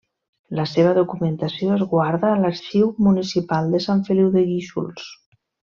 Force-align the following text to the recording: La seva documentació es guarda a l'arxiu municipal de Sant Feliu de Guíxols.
La 0.59 0.63
seva 0.69 0.93
documentació 0.97 1.75
es 1.77 1.83
guarda 1.93 2.31
a 2.37 2.41
l'arxiu 2.41 2.91
municipal 3.09 3.73
de 3.77 3.87
Sant 3.89 4.05
Feliu 4.09 4.37
de 4.39 4.49
Guíxols. 4.53 5.11